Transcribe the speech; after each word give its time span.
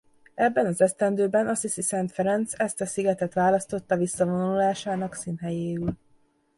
Ebben 0.35 0.65
az 0.65 0.81
esztendőben 0.81 1.47
Assisi 1.47 1.81
Szent 1.81 2.11
Ferenc 2.11 2.53
ezt 2.57 2.81
a 2.81 2.85
szigetet 2.85 3.33
választotta 3.33 3.97
visszavonulásának 3.97 5.15
színhelyéül. 5.15 5.93